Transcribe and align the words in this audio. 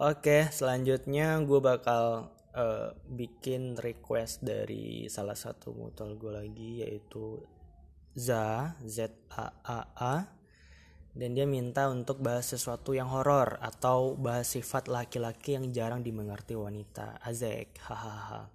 Oke, 0.00 0.48
selanjutnya 0.48 1.36
gue 1.44 1.60
bakal 1.60 2.32
uh, 2.56 2.88
bikin 3.04 3.76
request 3.76 4.40
dari 4.40 5.04
salah 5.12 5.36
satu 5.36 5.76
mutual 5.76 6.16
gue 6.16 6.32
lagi 6.32 6.80
yaitu 6.80 7.36
Za 8.16 8.80
Z 8.80 9.12
A 9.28 9.52
A 9.60 9.80
A 9.92 10.16
dan 11.12 11.36
dia 11.36 11.44
minta 11.44 11.92
untuk 11.92 12.24
bahas 12.24 12.48
sesuatu 12.48 12.96
yang 12.96 13.12
horor 13.12 13.60
atau 13.60 14.16
bahas 14.16 14.48
sifat 14.48 14.88
laki-laki 14.88 15.60
yang 15.60 15.68
jarang 15.68 16.00
dimengerti 16.00 16.56
wanita. 16.56 17.20
Azek, 17.20 17.76
hahaha. 17.84 18.48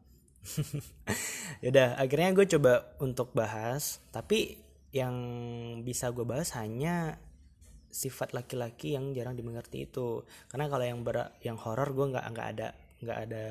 Yaudah, 1.62 1.94
akhirnya 2.02 2.34
gue 2.42 2.58
coba 2.58 2.98
untuk 2.98 3.38
bahas, 3.38 4.02
tapi 4.10 4.66
yang 4.90 5.14
bisa 5.86 6.10
gue 6.10 6.26
bahas 6.26 6.58
hanya 6.58 7.22
sifat 7.96 8.36
laki-laki 8.36 9.00
yang 9.00 9.16
jarang 9.16 9.40
dimengerti 9.40 9.88
itu. 9.88 10.28
Karena 10.52 10.68
kalau 10.68 10.84
yang 10.84 11.00
ber 11.08 11.32
yang 11.40 11.56
horor 11.56 11.96
gue 11.96 12.12
nggak 12.12 12.26
nggak 12.36 12.48
ada 12.60 12.68
nggak 13.00 13.20
ada 13.32 13.44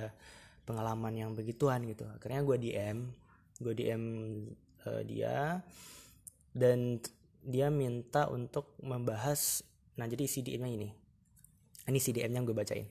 pengalaman 0.68 1.16
yang 1.16 1.30
begituan 1.32 1.88
gitu. 1.88 2.04
Akhirnya 2.12 2.44
gue 2.44 2.56
DM, 2.60 2.98
gue 3.64 3.72
DM 3.72 4.02
uh, 4.84 5.02
dia 5.04 5.64
dan 6.54 7.00
dia 7.44 7.68
minta 7.68 8.30
untuk 8.30 8.72
membahas 8.80 9.60
nah 9.94 10.08
jadi 10.08 10.24
CDM-nya 10.24 10.70
ini 10.80 10.88
ini 11.90 11.98
CDM-nya 12.00 12.40
gue 12.46 12.56
bacain 12.56 12.88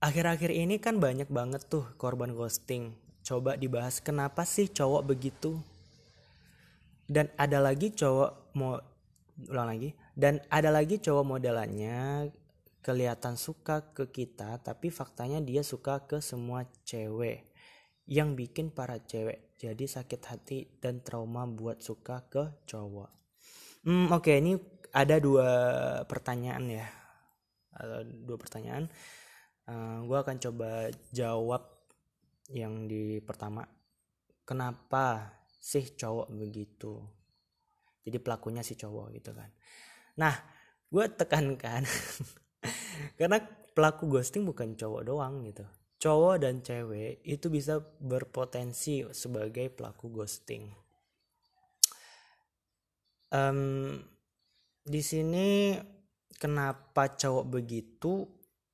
akhir-akhir 0.00 0.50
ini 0.50 0.80
kan 0.80 0.96
banyak 0.96 1.28
banget 1.28 1.66
tuh 1.68 1.84
korban 2.00 2.32
ghosting 2.32 2.96
coba 3.20 3.54
dibahas 3.60 4.00
kenapa 4.00 4.48
sih 4.48 4.66
cowok 4.72 5.02
begitu 5.04 5.60
dan 7.10 7.28
ada 7.36 7.60
lagi 7.60 7.92
cowok 7.92 8.56
mau 8.56 8.80
ulang 9.48 9.72
lagi 9.72 9.96
dan 10.12 10.42
ada 10.52 10.68
lagi 10.68 11.00
cowok 11.00 11.24
modelannya 11.24 12.28
kelihatan 12.80 13.36
suka 13.36 13.92
ke 13.92 14.08
kita 14.12 14.60
tapi 14.60 14.92
faktanya 14.92 15.40
dia 15.40 15.60
suka 15.64 16.04
ke 16.04 16.20
semua 16.20 16.64
cewek 16.84 17.48
yang 18.10 18.34
bikin 18.34 18.74
para 18.74 18.98
cewek 18.98 19.50
jadi 19.60 19.84
sakit 19.84 20.20
hati 20.24 20.58
dan 20.80 21.04
trauma 21.04 21.44
buat 21.44 21.84
suka 21.84 22.24
ke 22.32 22.64
cowok. 22.64 23.10
Hmm, 23.84 24.08
oke 24.08 24.24
okay, 24.24 24.40
ini 24.40 24.56
ada 24.88 25.20
dua 25.20 25.48
pertanyaan 26.08 26.64
ya, 26.64 26.88
dua 28.24 28.40
pertanyaan. 28.40 28.88
Uh, 29.68 29.72
eh, 29.72 29.98
gue 30.08 30.18
akan 30.18 30.36
coba 30.40 30.88
jawab 31.12 31.62
yang 32.56 32.88
di 32.88 33.20
pertama. 33.20 33.68
Kenapa 34.48 35.36
sih 35.60 35.92
cowok 35.92 36.32
begitu? 36.32 37.19
Jadi 38.06 38.18
pelakunya 38.20 38.64
si 38.64 38.76
cowok 38.76 39.12
gitu 39.16 39.36
kan. 39.36 39.50
Nah, 40.18 40.34
gue 40.88 41.04
tekankan 41.08 41.84
karena 43.18 43.38
pelaku 43.76 44.18
ghosting 44.18 44.42
bukan 44.44 44.74
cowok 44.74 45.02
doang 45.06 45.44
gitu 45.46 45.64
cowok 46.00 46.34
dan 46.40 46.64
cewek 46.64 47.20
itu 47.28 47.46
bisa 47.52 47.78
berpotensi 48.00 49.04
sebagai 49.12 49.68
pelaku 49.68 50.08
ghosting. 50.08 50.72
Um, 53.30 54.00
di 54.82 55.04
sini 55.04 55.76
kenapa 56.40 57.14
cowok 57.14 57.46
begitu? 57.46 58.24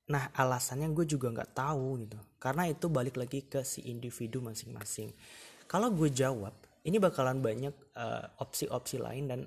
Nah 0.07 0.31
alasannya 0.39 0.87
gue 0.95 1.05
juga 1.05 1.35
nggak 1.35 1.53
tahu 1.53 2.07
gitu. 2.07 2.17
Karena 2.39 2.71
itu 2.71 2.87
balik 2.87 3.19
lagi 3.19 3.43
ke 3.43 3.67
si 3.67 3.83
individu 3.91 4.39
masing-masing. 4.39 5.11
Kalau 5.67 5.91
gue 5.91 6.07
jawab, 6.15 6.55
ini 6.87 7.03
bakalan 7.03 7.43
banyak 7.43 7.75
uh, 7.99 8.39
opsi-opsi 8.39 9.03
lain 9.03 9.27
dan 9.27 9.41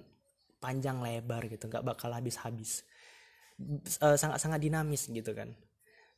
panjang 0.59 0.99
lebar 0.99 1.47
gitu, 1.47 1.71
nggak 1.71 1.87
bakal 1.87 2.11
habis-habis. 2.11 2.83
Uh, 4.03 4.19
sangat-sangat 4.19 4.59
dinamis 4.59 5.07
gitu 5.07 5.35
kan 5.35 5.51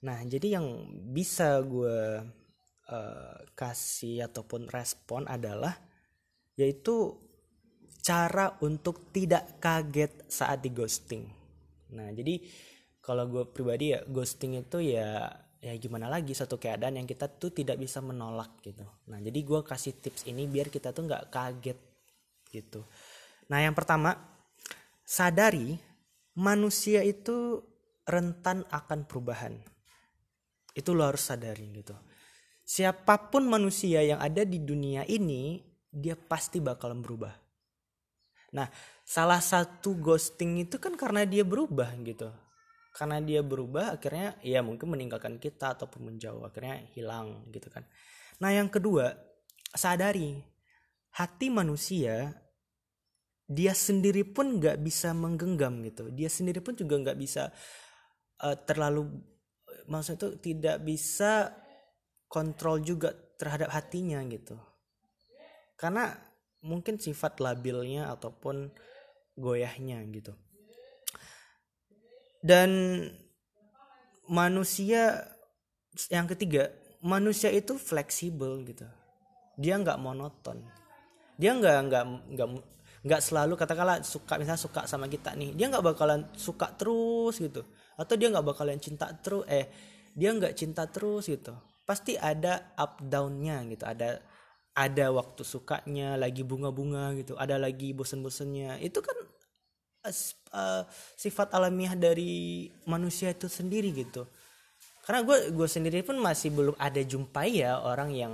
Nah, 0.02 0.26
jadi 0.26 0.58
yang 0.58 0.90
bisa 1.14 1.62
gue 1.62 2.26
uh, 2.90 3.38
kasih 3.54 4.26
ataupun 4.26 4.66
respon 4.74 5.30
adalah 5.30 5.78
yaitu 6.58 7.18
cara 8.02 8.58
untuk 8.66 9.14
tidak 9.14 9.62
kaget 9.62 10.26
saat 10.26 10.66
di 10.66 10.74
ghosting. 10.74 11.30
Nah, 11.94 12.10
jadi 12.10 12.42
kalau 12.98 13.30
gue 13.30 13.46
pribadi 13.54 13.94
ya 13.94 14.02
ghosting 14.10 14.58
itu 14.58 14.81
ya 14.81 15.30
ya 15.62 15.78
gimana 15.78 16.10
lagi 16.10 16.34
satu 16.34 16.58
keadaan 16.58 16.98
yang 16.98 17.08
kita 17.08 17.30
tuh 17.30 17.54
tidak 17.54 17.78
bisa 17.78 18.02
menolak 18.02 18.58
gitu. 18.66 18.84
Nah, 19.08 19.22
jadi 19.22 19.40
gue 19.40 19.62
kasih 19.62 19.94
tips 20.02 20.26
ini 20.26 20.50
biar 20.50 20.74
kita 20.74 20.90
tuh 20.90 21.06
nggak 21.06 21.30
kaget 21.30 21.80
gitu. 22.50 22.82
Nah, 23.48 23.62
yang 23.62 23.78
pertama 23.78 24.18
sadari 25.06 25.78
manusia 26.36 27.06
itu 27.06 27.62
rentan 28.08 28.64
akan 28.72 29.06
perubahan 29.06 29.54
itu 30.72 30.90
lo 30.96 31.04
harus 31.04 31.28
sadari 31.28 31.68
gitu 31.76 31.96
siapa 32.64 33.28
pun 33.28 33.44
manusia 33.44 34.00
yang 34.00 34.24
ada 34.24 34.48
di 34.48 34.64
dunia 34.64 35.04
ini 35.04 35.60
dia 35.92 36.16
pasti 36.16 36.64
bakalan 36.64 37.04
berubah 37.04 37.36
nah 38.56 38.68
salah 39.04 39.44
satu 39.44 39.96
ghosting 40.00 40.64
itu 40.64 40.80
kan 40.80 40.96
karena 40.96 41.28
dia 41.28 41.44
berubah 41.44 41.92
gitu 42.04 42.32
karena 42.91 43.24
dia 43.24 43.40
berubah 43.40 43.96
akhirnya 43.96 44.35
ya 44.44 44.59
mungkin 44.59 44.91
meninggalkan 44.91 45.40
kita 45.40 45.79
ataupun 45.79 46.12
menjauh 46.12 46.44
akhirnya 46.44 46.84
hilang 46.91 47.47
gitu 47.50 47.72
kan. 47.72 47.88
Nah 48.44 48.52
yang 48.52 48.68
kedua 48.68 49.16
sadari 49.72 50.44
hati 51.16 51.47
manusia 51.47 52.35
dia 53.47 53.75
sendiri 53.75 54.28
pun 54.28 54.59
nggak 54.59 54.80
bisa 54.84 55.16
menggenggam 55.16 55.80
gitu. 55.88 56.12
Dia 56.12 56.28
sendiri 56.28 56.59
pun 56.59 56.75
juga 56.75 57.00
nggak 57.00 57.19
bisa 57.19 57.51
uh, 58.44 58.57
terlalu 58.68 59.07
maksud 59.88 60.19
itu 60.19 60.28
tidak 60.51 60.84
bisa 60.84 61.56
kontrol 62.28 62.84
juga 62.84 63.16
terhadap 63.40 63.72
hatinya 63.72 64.19
gitu. 64.28 64.59
Karena 65.80 66.12
mungkin 66.62 67.00
sifat 67.00 67.40
labilnya 67.40 68.12
ataupun 68.12 68.69
goyahnya 69.40 70.03
gitu 70.12 70.35
dan 72.41 72.69
manusia 74.25 75.29
yang 76.09 76.25
ketiga 76.25 76.72
manusia 77.02 77.50
itu 77.50 77.75
fleksibel 77.75 78.62
gitu. 78.63 78.85
Dia 79.57 79.78
nggak 79.81 79.97
monoton. 79.97 80.62
Dia 81.35 81.57
nggak 81.57 81.78
nggak 81.90 82.03
nggak 82.38 82.47
nggak 83.01 83.22
selalu 83.22 83.57
katakanlah 83.57 84.06
suka 84.06 84.38
misalnya 84.38 84.62
suka 84.62 84.85
sama 84.85 85.09
kita 85.09 85.34
nih 85.34 85.57
dia 85.57 85.74
nggak 85.74 85.81
bakalan 85.81 86.30
suka 86.38 86.69
terus 86.78 87.41
gitu. 87.41 87.66
Atau 87.97 88.16
dia 88.16 88.30
nggak 88.30 88.46
bakalan 88.46 88.78
cinta 88.78 89.09
terus 89.18 89.46
eh 89.50 89.69
dia 90.13 90.30
nggak 90.31 90.53
cinta 90.53 90.85
terus 90.85 91.25
gitu. 91.25 91.57
Pasti 91.84 92.16
ada 92.16 92.74
up 92.78 93.01
downnya 93.01 93.66
gitu. 93.68 93.84
Ada 93.84 94.22
ada 94.72 95.06
waktu 95.12 95.41
sukanya 95.44 96.16
lagi 96.16 96.46
bunga-bunga 96.46 97.18
gitu. 97.18 97.35
Ada 97.35 97.57
lagi 97.57 97.91
bosen-bosennya. 97.91 98.80
Itu 98.80 99.01
kan 99.03 99.18
uh, 100.06 100.84
sifat 101.16 101.53
alamiah 101.53 101.94
dari 101.94 102.67
manusia 102.89 103.31
itu 103.31 103.45
sendiri 103.45 103.94
gitu. 103.94 104.25
Karena 105.06 105.25
gue 105.25 105.53
gue 105.53 105.67
sendiri 105.69 106.06
pun 106.06 106.17
masih 106.22 106.53
belum 106.53 106.75
ada 106.78 107.01
jumpai 107.01 107.66
ya 107.66 107.81
orang 107.81 108.13
yang 108.13 108.34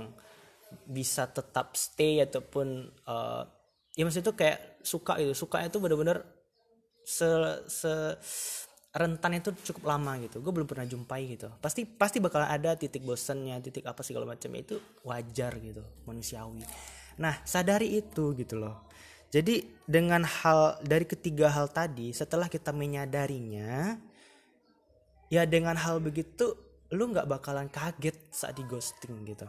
bisa 0.84 1.24
tetap 1.28 1.72
stay 1.76 2.20
ataupun 2.20 2.92
uh, 3.08 3.42
ya 3.96 4.04
maksud 4.04 4.20
itu 4.20 4.34
kayak 4.36 4.84
suka 4.84 5.16
itu 5.16 5.32
suka 5.32 5.64
itu 5.64 5.80
benar-benar 5.80 6.20
se, 7.00 7.28
se 7.72 7.92
rentan 8.92 9.40
itu 9.40 9.52
cukup 9.72 9.96
lama 9.96 10.20
gitu. 10.20 10.44
Gue 10.44 10.52
belum 10.52 10.68
pernah 10.68 10.84
jumpai 10.84 11.36
gitu. 11.36 11.48
Pasti 11.60 11.88
pasti 11.88 12.20
bakal 12.20 12.44
ada 12.44 12.76
titik 12.76 13.00
bosannya 13.04 13.60
titik 13.64 13.88
apa 13.88 14.04
segala 14.04 14.28
macam 14.28 14.52
itu 14.56 14.76
wajar 15.08 15.56
gitu 15.60 15.80
manusiawi. 16.04 16.64
Nah 17.20 17.40
sadari 17.48 17.96
itu 17.96 18.36
gitu 18.36 18.60
loh 18.60 18.87
jadi 19.28 19.64
dengan 19.84 20.24
hal 20.24 20.80
dari 20.84 21.04
ketiga 21.04 21.52
hal 21.52 21.68
tadi 21.68 22.12
setelah 22.12 22.48
kita 22.48 22.72
menyadarinya 22.72 24.00
ya 25.28 25.42
dengan 25.44 25.76
hal 25.76 26.00
begitu 26.00 26.56
lu 26.92 27.12
nggak 27.12 27.28
bakalan 27.28 27.68
kaget 27.68 28.16
saat 28.32 28.56
di 28.56 28.64
ghosting 28.64 29.24
gitu 29.28 29.48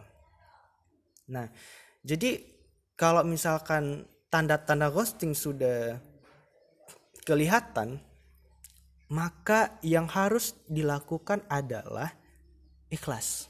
nah 1.31 1.47
jadi 2.03 2.43
kalau 2.99 3.23
misalkan 3.23 4.03
tanda-tanda 4.27 4.91
ghosting 4.91 5.31
sudah 5.31 5.99
kelihatan 7.23 8.03
maka 9.09 9.81
yang 9.81 10.05
harus 10.05 10.53
dilakukan 10.69 11.41
adalah 11.49 12.13
ikhlas. 12.93 13.49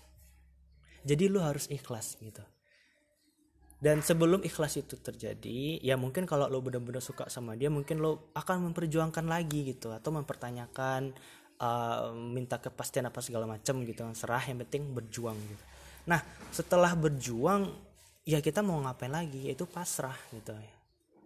Jadi 1.04 1.28
lu 1.28 1.44
harus 1.44 1.68
ikhlas 1.68 2.16
gitu. 2.20 2.44
Dan 3.80 4.04
sebelum 4.04 4.44
ikhlas 4.44 4.76
itu 4.76 5.00
terjadi, 5.00 5.80
ya 5.80 5.96
mungkin 5.96 6.28
kalau 6.28 6.52
lo 6.52 6.60
benar-benar 6.60 7.00
suka 7.00 7.32
sama 7.32 7.56
dia, 7.56 7.72
mungkin 7.72 8.04
lo 8.04 8.28
akan 8.36 8.72
memperjuangkan 8.72 9.24
lagi 9.24 9.72
gitu 9.72 9.96
atau 9.96 10.12
mempertanyakan 10.12 11.16
uh, 11.64 12.12
minta 12.12 12.60
kepastian 12.60 13.08
apa 13.08 13.24
segala 13.24 13.48
macam 13.48 13.80
gitu. 13.88 14.04
Serah 14.12 14.44
yang 14.44 14.60
penting 14.68 14.92
berjuang 14.92 15.40
gitu. 15.40 15.64
Nah, 16.12 16.20
setelah 16.52 16.92
berjuang 16.92 17.72
ya 18.28 18.44
kita 18.44 18.60
mau 18.60 18.84
ngapain 18.84 19.16
lagi? 19.16 19.48
Yaitu 19.48 19.64
pasrah 19.64 20.20
gitu. 20.36 20.52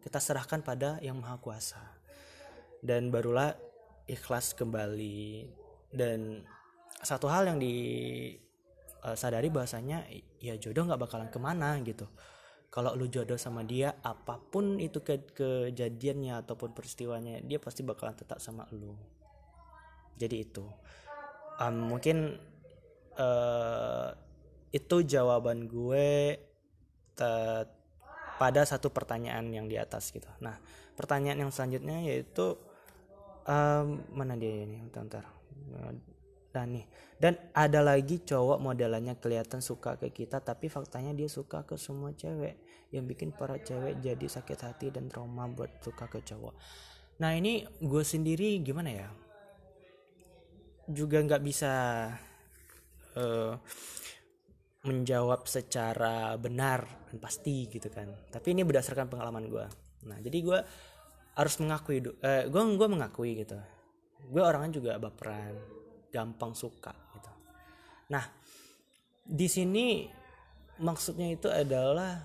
Kita 0.06 0.22
serahkan 0.22 0.62
pada 0.62 1.02
yang 1.02 1.18
maha 1.18 1.42
kuasa. 1.42 1.82
Dan 2.86 3.10
barulah 3.10 3.58
ikhlas 4.06 4.54
kembali 4.54 5.48
dan 5.90 6.44
satu 7.02 7.32
hal 7.32 7.50
yang 7.50 7.58
di 7.58 7.74
uh, 9.04 9.16
sadari 9.16 9.48
bahasanya 9.48 10.04
ya 10.40 10.56
jodoh 10.60 10.88
nggak 10.88 11.02
bakalan 11.08 11.30
ke 11.32 11.40
mana 11.40 11.80
gitu 11.84 12.08
kalau 12.74 12.98
lu 12.98 13.06
jodoh 13.06 13.38
sama 13.38 13.62
dia 13.62 13.94
apa 14.02 14.42
pun 14.42 14.82
itu 14.82 15.06
ke 15.06 15.22
kejadiannya 15.38 16.42
ataupun 16.42 16.74
peristiwanya 16.74 17.38
dia 17.46 17.62
pasti 17.62 17.86
bakalan 17.86 18.18
tetap 18.18 18.42
sama 18.42 18.66
lu. 18.74 18.98
Jadi 20.18 20.42
itu. 20.42 20.66
Um, 21.62 21.94
mungkin 21.94 22.34
uh, 23.14 24.10
itu 24.74 25.06
jawaban 25.06 25.70
gue 25.70 26.42
pada 28.42 28.66
satu 28.66 28.90
pertanyaan 28.90 29.54
yang 29.54 29.70
di 29.70 29.78
atas 29.78 30.10
gitu. 30.10 30.26
Nah 30.42 30.58
pertanyaan 30.98 31.46
yang 31.46 31.52
selanjutnya 31.54 32.02
yaitu 32.10 32.58
um, 33.46 34.02
mana 34.18 34.34
dia 34.34 34.66
ini? 34.66 34.82
Bentar, 34.90 35.30
bentar. 35.70 35.94
Dan 36.54 36.78
nih, 36.78 36.86
dan 37.18 37.34
ada 37.58 37.82
lagi 37.82 38.22
cowok 38.22 38.62
modelannya 38.62 39.18
kelihatan 39.18 39.58
suka 39.58 39.98
ke 39.98 40.14
kita 40.14 40.38
tapi 40.38 40.70
faktanya 40.70 41.10
dia 41.10 41.26
suka 41.26 41.66
ke 41.66 41.82
semua 41.82 42.14
cewek 42.14 42.62
yang 42.94 43.10
bikin 43.10 43.34
para 43.34 43.58
cewek 43.58 43.98
jadi 44.06 44.22
sakit 44.22 44.60
hati 44.62 44.94
dan 44.94 45.10
trauma 45.10 45.50
buat 45.50 45.82
suka 45.82 46.06
ke 46.06 46.22
cowok. 46.22 46.54
Nah 47.26 47.34
ini 47.34 47.66
gue 47.82 48.04
sendiri 48.06 48.62
gimana 48.62 48.90
ya? 48.94 49.10
Juga 50.86 51.26
nggak 51.26 51.42
bisa 51.42 51.74
uh, 53.18 53.58
menjawab 54.86 55.50
secara 55.50 56.38
benar 56.38 56.86
dan 57.10 57.18
pasti 57.18 57.66
gitu 57.66 57.90
kan. 57.90 58.14
Tapi 58.30 58.54
ini 58.54 58.62
berdasarkan 58.62 59.10
pengalaman 59.10 59.50
gue. 59.50 59.66
Nah 60.06 60.22
jadi 60.22 60.38
gue 60.38 60.60
harus 61.34 61.56
mengakui, 61.58 61.98
uh, 61.98 62.46
gue 62.46 62.62
gue 62.78 62.88
mengakui 62.94 63.42
gitu. 63.42 63.58
Gue 64.30 64.46
orangnya 64.46 64.78
juga 64.78 65.02
baperan 65.02 65.82
gampang 66.14 66.54
suka 66.54 66.94
gitu. 67.18 67.32
Nah, 68.14 68.22
di 69.26 69.50
sini 69.50 70.06
maksudnya 70.78 71.34
itu 71.34 71.50
adalah 71.50 72.22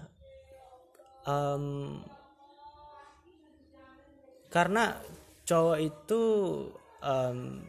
um, 1.25 1.97
karena 4.53 5.01
cowok 5.49 5.79
itu 5.81 6.23
um, 7.01 7.65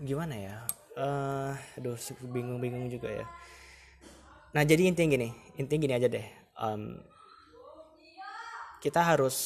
gimana 0.00 0.34
ya? 0.40 0.56
Uh, 0.96 1.52
aduh, 1.76 2.00
bingung-bingung 2.32 2.88
juga 2.88 3.12
ya. 3.12 3.26
Nah, 4.56 4.64
jadi 4.64 4.88
intinya 4.88 5.12
gini, 5.12 5.28
intinya 5.60 5.80
gini 5.84 5.94
aja 6.00 6.08
deh. 6.08 6.26
Um, 6.56 6.96
kita 8.80 9.04
harus 9.04 9.36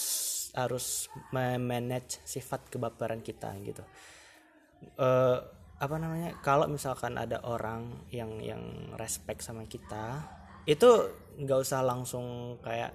harus 0.54 1.06
manage 1.32 2.18
sifat 2.26 2.66
kebaperan 2.70 3.22
kita 3.22 3.54
gitu 3.62 3.82
uh, 5.00 5.38
apa 5.80 5.96
namanya? 5.96 6.36
Kalau 6.44 6.68
misalkan 6.68 7.16
ada 7.16 7.40
orang 7.44 8.04
yang 8.12 8.36
yang 8.44 8.60
respect 9.00 9.40
sama 9.40 9.64
kita 9.64 10.20
itu 10.68 10.90
nggak 11.40 11.58
usah 11.60 11.80
langsung 11.80 12.56
kayak 12.60 12.92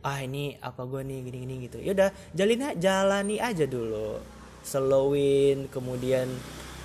ah 0.00 0.18
ini 0.22 0.56
apa 0.62 0.86
gue 0.86 1.02
nih 1.02 1.18
gini 1.26 1.38
gini 1.42 1.54
gitu. 1.66 1.78
Ya 1.82 1.92
udah 1.92 2.10
jalin 2.32 2.78
jalani 2.78 3.36
aja 3.42 3.66
dulu. 3.66 4.22
Slowin 4.60 5.72
kemudian 5.72 6.28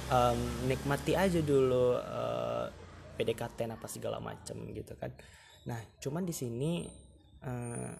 um, 0.09 0.39
nikmati 0.65 1.13
aja 1.13 1.43
dulu 1.43 1.99
uh, 1.99 2.65
eh, 2.65 2.65
PDKT 3.19 3.69
apa 3.69 3.87
segala 3.87 4.17
macem 4.19 4.57
gitu 4.73 4.97
kan. 4.97 5.13
Nah 5.69 5.79
cuman 6.01 6.25
di 6.25 6.33
sini 6.35 6.89
uh, 7.45 7.91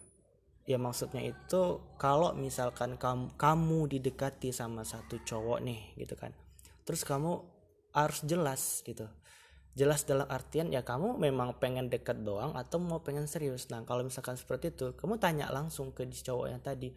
ya 0.65 0.81
maksudnya 0.81 1.21
itu 1.21 1.77
kalau 2.01 2.33
misalkan 2.33 2.97
kamu, 2.97 3.37
kamu 3.37 3.79
didekati 3.85 4.49
sama 4.49 4.81
satu 4.81 5.21
cowok 5.21 5.61
nih 5.61 5.93
gitu 6.01 6.17
kan. 6.17 6.33
Terus 6.83 7.05
kamu 7.05 7.37
harus 7.93 8.25
jelas 8.25 8.81
gitu. 8.81 9.05
Jelas 9.77 10.07
dalam 10.09 10.25
artian 10.25 10.73
ya 10.73 10.81
kamu 10.81 11.21
memang 11.21 11.61
pengen 11.61 11.93
dekat 11.93 12.25
doang 12.25 12.57
atau 12.57 12.81
mau 12.81 13.05
pengen 13.05 13.29
serius. 13.29 13.69
Nah 13.69 13.85
kalau 13.85 14.01
misalkan 14.01 14.41
seperti 14.41 14.73
itu 14.73 14.97
kamu 14.97 15.21
tanya 15.21 15.53
langsung 15.53 15.93
ke 15.93 16.09
cowoknya 16.09 16.57
tadi 16.59 16.89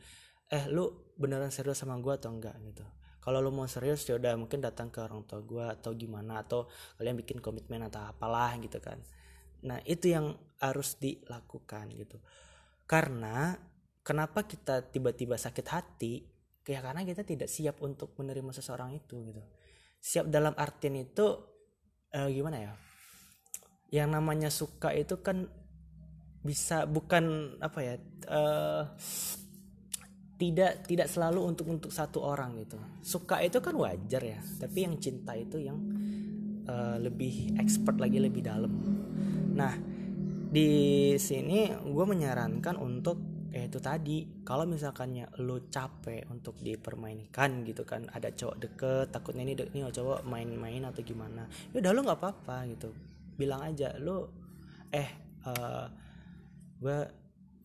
eh 0.48 0.64
lu 0.72 1.12
beneran 1.20 1.52
serius 1.52 1.84
sama 1.84 2.00
gue 2.00 2.14
atau 2.16 2.32
enggak? 2.32 2.56
Gitu. 2.64 2.84
Kalau 3.20 3.44
lu 3.44 3.52
mau 3.52 3.68
serius 3.68 4.00
ya 4.08 4.16
udah 4.16 4.32
mungkin 4.40 4.64
datang 4.64 4.88
ke 4.88 5.04
orang 5.04 5.28
tua 5.28 5.44
gue 5.44 5.64
atau 5.68 5.92
gimana 5.92 6.40
atau 6.40 6.72
kalian 6.96 7.20
bikin 7.20 7.44
komitmen 7.44 7.84
atau 7.84 8.00
apalah 8.00 8.56
gitu 8.56 8.80
kan. 8.80 8.96
Nah 9.68 9.82
itu 9.84 10.08
yang 10.14 10.32
harus 10.56 10.96
dilakukan 10.96 11.92
gitu 11.92 12.16
karena 12.88 13.52
kenapa 14.00 14.48
kita 14.48 14.88
tiba-tiba 14.88 15.36
sakit 15.36 15.66
hati? 15.68 16.24
Ya 16.64 16.80
karena 16.80 17.04
kita 17.04 17.20
tidak 17.24 17.52
siap 17.52 17.84
untuk 17.84 18.16
menerima 18.16 18.48
seseorang 18.56 18.96
itu 18.96 19.20
gitu. 19.28 19.44
Siap 20.00 20.32
dalam 20.32 20.56
artian 20.56 20.96
itu 20.96 21.26
uh, 22.16 22.28
gimana 22.32 22.56
ya? 22.64 22.72
Yang 23.92 24.08
namanya 24.08 24.48
suka 24.48 24.96
itu 24.96 25.20
kan 25.20 25.48
bisa 26.40 26.88
bukan 26.88 27.56
apa 27.60 27.78
ya? 27.84 27.94
Uh, 28.24 28.84
tidak 30.38 30.86
tidak 30.86 31.08
selalu 31.10 31.44
untuk 31.44 31.66
untuk 31.68 31.92
satu 31.92 32.24
orang 32.24 32.56
gitu. 32.62 32.80
Suka 33.04 33.42
itu 33.44 33.58
kan 33.60 33.74
wajar 33.76 34.22
ya, 34.22 34.40
tapi 34.60 34.86
yang 34.86 34.96
cinta 35.02 35.34
itu 35.34 35.58
yang 35.60 35.76
uh, 36.64 36.96
lebih 36.96 37.58
expert 37.58 37.98
lagi 37.98 38.22
lebih 38.22 38.46
dalam. 38.46 38.70
Nah, 39.56 39.74
di 40.48 40.70
sini 41.20 41.68
gue 41.68 42.04
menyarankan 42.08 42.80
untuk 42.80 43.20
ya 43.48 43.64
itu 43.64 43.80
tadi 43.80 44.44
kalau 44.44 44.68
misalkannya 44.68 45.28
lo 45.44 45.68
capek 45.68 46.28
untuk 46.28 46.56
dipermainkan 46.60 47.64
gitu 47.64 47.84
kan 47.84 48.04
ada 48.12 48.28
cowok 48.32 48.56
deket 48.60 49.06
takutnya 49.12 49.44
ini 49.44 49.56
ini 49.72 49.84
cowok 49.88 50.24
main-main 50.24 50.84
atau 50.84 51.00
gimana 51.00 51.48
ya 51.72 51.80
udah 51.80 51.92
lo 51.92 52.00
nggak 52.04 52.20
apa-apa 52.20 52.56
gitu. 52.72 52.92
Bilang 53.36 53.64
aja 53.64 53.92
lo 54.00 54.32
eh 54.92 55.08
uh, 55.44 55.86
gue 56.80 56.98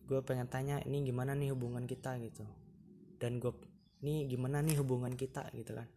gue 0.04 0.20
pengen 0.20 0.48
tanya 0.48 0.76
ini 0.84 1.04
gimana 1.04 1.32
nih 1.32 1.52
hubungan 1.56 1.88
kita 1.88 2.20
gitu. 2.20 2.44
Dan 3.16 3.40
gue 3.40 3.52
ini 4.04 4.28
gimana 4.28 4.60
nih 4.60 4.76
hubungan 4.80 5.16
kita? 5.16 5.48
gitu 5.56 5.72
kan. 5.72 5.88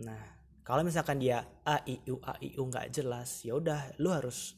Nah 0.00 0.20
kalau 0.64 0.80
misalkan 0.80 1.20
dia 1.20 1.44
a 1.68 1.84
i 1.84 2.00
u 2.08 2.16
a 2.24 2.40
i 2.40 2.56
u 2.56 2.64
nggak 2.64 2.88
jelas 2.92 3.44
ya 3.44 3.56
udah 3.60 4.00
lo 4.00 4.16
harus 4.16 4.56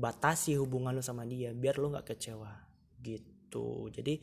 batasi 0.00 0.56
hubungan 0.56 0.96
lu 0.96 1.04
sama 1.04 1.28
dia 1.28 1.52
biar 1.52 1.76
lu 1.76 1.92
nggak 1.92 2.16
kecewa 2.16 2.48
gitu. 3.04 3.92
Jadi 3.92 4.16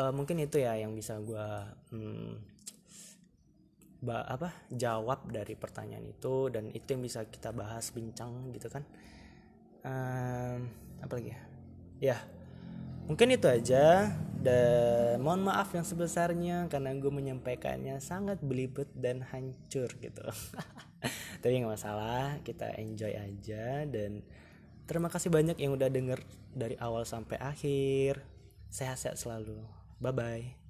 uh, 0.00 0.12
mungkin 0.16 0.40
itu 0.40 0.56
ya 0.64 0.80
yang 0.80 0.96
bisa 0.96 1.20
gue 1.20 1.46
hmm, 1.92 2.32
ba 4.02 4.24
apa 4.26 4.66
jawab 4.72 5.30
dari 5.30 5.54
pertanyaan 5.54 6.08
itu 6.08 6.50
dan 6.50 6.72
itu 6.72 6.88
yang 6.96 7.04
bisa 7.04 7.28
kita 7.28 7.52
bahas 7.52 7.92
bincang 7.92 8.50
gitu 8.56 8.72
kan. 8.72 8.82
Um, 9.84 10.72
apa 11.04 11.12
lagi 11.20 11.30
ya? 11.36 11.40
Ya 12.02 12.18
mungkin 13.06 13.34
itu 13.34 13.46
aja. 13.46 14.10
Dan 14.42 15.22
mohon 15.22 15.46
maaf 15.46 15.70
yang 15.70 15.86
sebesarnya 15.86 16.66
karena 16.66 16.90
gue 16.98 17.12
menyampaikannya 17.14 18.02
sangat 18.02 18.42
belibet 18.42 18.90
dan 18.90 19.22
hancur 19.22 19.86
gitu. 20.02 20.26
Tapi 21.42 21.62
nggak 21.62 21.78
masalah 21.78 22.42
kita 22.42 22.74
enjoy 22.74 23.14
aja 23.14 23.86
dan 23.86 24.26
Terima 24.86 25.08
kasih 25.08 25.30
banyak 25.30 25.56
yang 25.62 25.78
udah 25.78 25.88
denger 25.88 26.20
dari 26.52 26.74
awal 26.78 27.06
sampai 27.06 27.38
akhir. 27.38 28.22
Sehat-sehat 28.72 29.20
selalu. 29.20 29.62
Bye 30.02 30.14
bye. 30.14 30.61